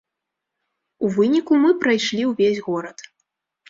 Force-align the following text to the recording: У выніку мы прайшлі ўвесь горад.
У 1.05 1.11
выніку 1.19 1.53
мы 1.63 1.71
прайшлі 1.87 2.21
ўвесь 2.35 2.63
горад. 2.73 3.11